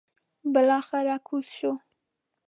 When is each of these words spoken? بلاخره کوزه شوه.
بلاخره 0.53 1.15
کوزه 1.27 1.51
شوه. 1.57 1.73